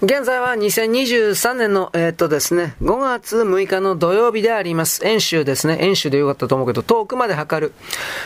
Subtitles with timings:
[0.00, 5.04] 現在は2023年の、えー、っとですね、5月6日の土曜日であります。
[5.04, 5.76] 演習ですね。
[5.80, 7.74] 演習でよかったと思うけど、遠くまで測る。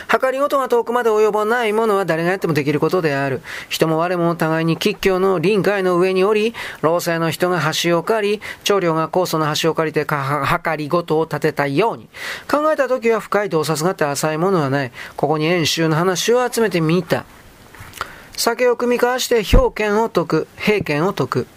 [0.07, 3.41] 測りごとが遠くまで及ばないものは誰がやってもできることである。
[3.69, 12.07] 人も我も互いに吉祥の臨海の上におり、老細の人が橋を借り、長領が高祖の橋を借りて測りごとを立てたように。
[12.47, 14.91] 考えた時は深い洞察があって浅いものはない。
[15.17, 17.25] ここに演習の話を集めてみた。
[18.37, 21.47] 酒を組み交わして表剣を解く、平剣を解く。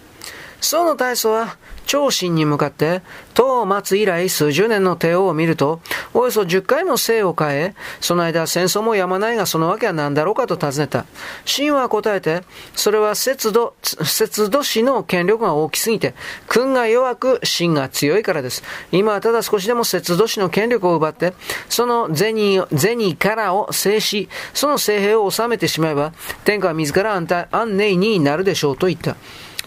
[0.61, 1.57] その体操は、
[1.87, 3.01] 長身に向かって、
[3.33, 5.79] 唐末以来数十年の帝王を見ると、
[6.13, 11.05] およそ10回も姓を変え、その間戦争もやまないがその訳は何だろうかと尋ねた。
[11.45, 12.43] 神は答えて、
[12.75, 16.13] それは節度、節度氏の権力が大きすぎて、
[16.49, 18.63] 君が弱く、神が強いからです。
[18.91, 21.33] 今はただ少しでも節度氏の権力を奪って、
[21.69, 26.11] その銭、銭からを制し、その政兵を治めてしまえば、
[26.43, 29.15] 天下は自ら安安寧になるでしょうと言った。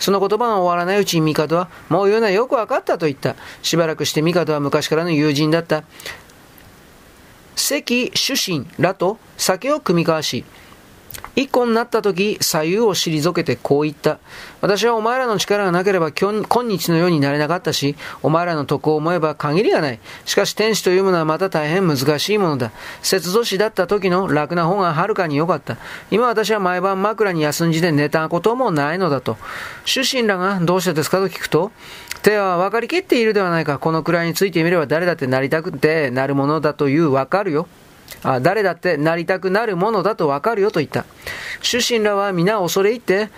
[0.01, 3.37] その言葉が終わらないうちに帝は、もう言うのはよくわかったと言った。
[3.63, 5.85] しばらくして帝は昔からの友人だった。
[7.55, 10.45] 関主神らと酒を酌み交わし、
[11.37, 14.19] 一個になった時、左右を退けてこう言った。
[14.61, 20.01] 私はお前らの力がなければ今日のようになれなかったし、お前らの徳を思えば限りがない。
[20.25, 22.73] しかし天使というものはまた大変難しいものだ。
[23.03, 25.77] 節度師だった時の楽な方がはるかに良かった。
[26.11, 29.37] 今私は毎晩枕に休んじで寝たこともないのだと。
[29.85, 31.71] 主神らがどうしてですかと聞くと、
[32.23, 33.79] 手は分かりきっているではないか。
[33.79, 37.67] このくらいについてみれば誰だってなりたくてなるものだという分かるよ。
[38.23, 41.05] あ誰だってなりたくなるものだとわかるよと言った。
[41.63, 43.29] 主神らは皆恐れ入って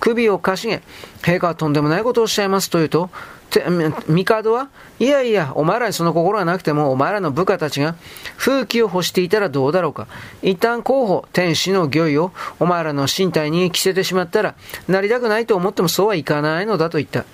[0.00, 0.82] 首をかしげ、
[1.22, 3.10] 陛下はとんでもないことをおっしゃいますと言うと、
[3.50, 7.94] 帝は、いやいや、お前らにその心がなくても、お前らの部下たちが
[8.38, 10.06] 風紀を欲していたらどうだろうか。
[10.42, 14.54] 一旦候補、天使の御意をお前らの身体に着せてしまったら、
[14.88, 17.24] なりたくないと思ってもそうはいかないのだと言った。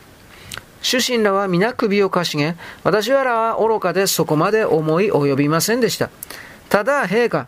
[0.83, 6.11] 主神らは皆首をかしげ、私らは愚かでそこまで思い及びませんでした。
[6.69, 7.47] ただ陛下、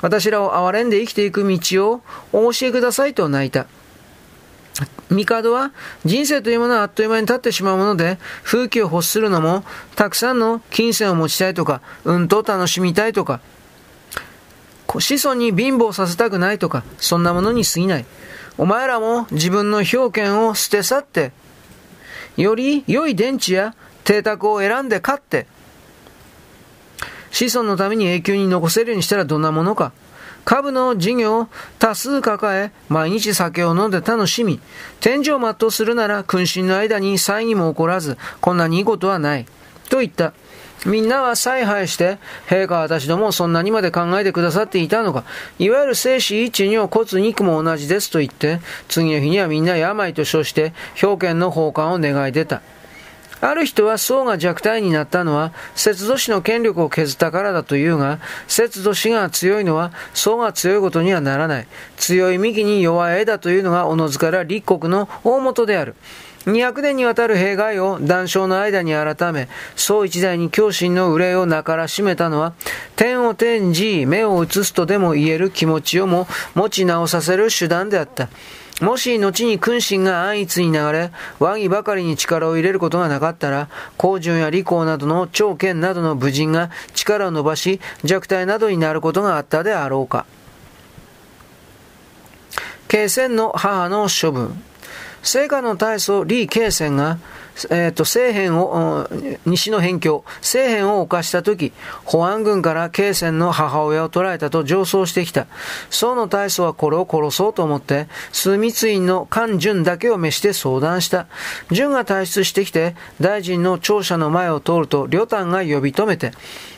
[0.00, 2.02] 私らを憐れんで生きていく道を
[2.32, 3.66] お教えくださいと泣いた。
[5.08, 5.72] 帝は
[6.04, 9.64] 人生というものはあっという間に経ってしまうもので、風紀を欲するのも、
[9.94, 13.40] たくさんの金銭を持ちたいとか、うんと楽しみたいとか、
[14.86, 18.04] 子孫に貧乏させたくないとか、そんなものに過ぎない。
[18.58, 21.32] お前らも自分の表権を捨て去って、
[22.36, 23.74] より良い電池や
[24.04, 25.46] 邸宅を選んで買って、
[27.32, 29.92] 子孫のために永久に残せるようにしたらどんなものか。
[30.44, 31.48] 株の事業を
[31.78, 34.60] 多数抱え、毎日酒を飲んで楽しみ、
[35.00, 39.46] 天井を全うするなら君臣の間に災議も起こらず、こんなにいいことはない。
[39.88, 40.32] と言った。
[40.84, 45.22] みんなは采配して、陛下は私どもそんなにまで考えてくださっていたのか。
[45.60, 52.62] いわゆる生死一如骨肉も同じですと言って、次の日にはみんな病と称して、表権の奉還を願い出た。
[53.42, 61.66] ある人は層が弱体になったのは、節度師の権力を削ったからだというが、節度師が強いのは、層が強いことにはならない。
[61.96, 65.96] 強い幹に弱い枝というのが、おのずから立国の大元である。
[66.46, 72.52] 200年にわたる弊害を断症の間に改め、総一代に狂心の憂いをなからしめたのは、
[72.94, 78.28] 天を転じ、目を移すとでも言える気持ちをも持ち直させる手段であった。
[78.82, 90.26] もし後に君臣が安逸に流れ、和議ばかりに力を入れることがなかったら、皇順や利口などの長剣などの武人が力を伸ばし、弱体などになることがあったであろうか。
[92.88, 94.60] 慶仙の母の処分。
[95.22, 97.18] 聖火の大祖李慶仙が、
[97.70, 99.08] えっ、と、政変を、
[99.44, 101.72] 西の辺境、政変を犯したとき、
[102.04, 105.46] 保安軍から慶戦の母親を捕らえたと上奏してきた。
[105.90, 111.26] 宋の大祖はこれを殺そうと思って、枢密院の官順だけを召して相談した。
[111.70, 116.32] 順が退出してきて、大臣の庁舎の前を通ると、旅丹が呼び止めて、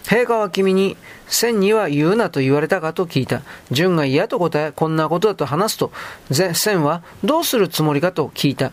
[0.05, 0.97] 陛下は君に、
[1.27, 3.43] 千には言うなと言われたかと聞いた。
[3.71, 5.93] 順が嫌と答え、こんなことだと話すと、
[6.31, 8.73] 千はどうするつもりかと聞いた。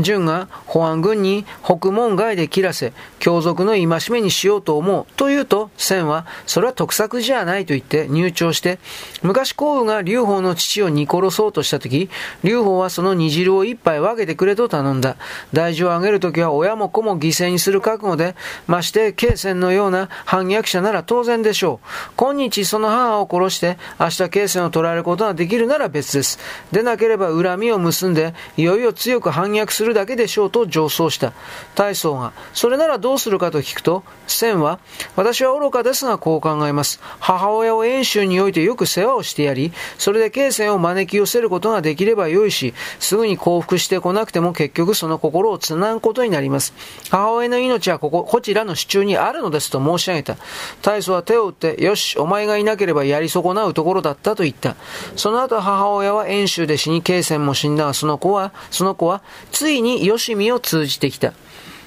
[0.00, 5.06] 純が保安軍に北門外で切らせ、強族の戒めにしようと思う。
[5.16, 8.78] と言うと、千は、それは得策じゃないと言って入庁して、
[9.22, 12.10] 昔皇羽が劉邦の父を煮殺そうとした時、
[12.42, 15.16] 劉邦はその煮汁を一杯分けてくれと頼んだ。
[15.52, 18.34] 大事をあげる時は親も子も犠牲にする覚悟で、
[18.66, 21.86] まして、慶戦のような反逆者なら当然でしょう。
[22.16, 26.40] 今日その母を殺して、明日慶戦を捕らえることができるなら別です。
[26.72, 31.34] でなければ恨みを結んで、いよいよ強く反逆するだけでしょうと上奏した。
[31.74, 34.78] 大僧が、それならどうするかと聞くと、千は、
[35.16, 36.98] 私は愚かですがこう考えます。
[37.20, 46.72] 母親を遠州においてよく世話をしてやり、それで慶仙を招き寄せることができればよいし、すぐに降伏してこなくても結局その心をつなぐことになります。
[47.10, 50.36] 母親の命はここ、こちらの支柱にあるのですと申し上げた。
[50.80, 54.76] 大僧は手を打って、よし、お前がいなければやり損なうところだったと言った。
[55.16, 59.22] その後母親は遠州で死に、慶仙も死んだが、その子は、その子は、
[59.52, 61.32] つついに吉見を通じてきた。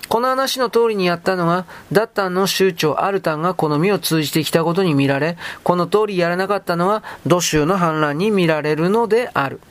[0.10, 9.62] この話の通りにやったのが、ダッタンの州長アルタンが好みを通じてきたことに見られ、この通りやらなかったのは、土州の反乱に見られるのである。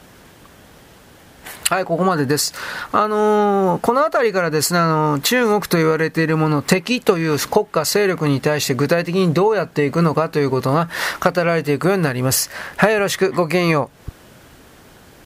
[1.68, 2.54] はい、ここまでです。
[2.92, 10.88] あのー、この辺りからですね、あのー、中国と言われているもの、敵という国家勢力に対して具体的にどうやっていくのかということが
[11.22, 12.48] 語られていくようになります。
[12.78, 13.97] はい、よろしく、ごきげんよう。